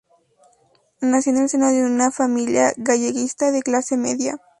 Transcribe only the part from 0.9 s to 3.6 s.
Nació en el seno de una familia galleguista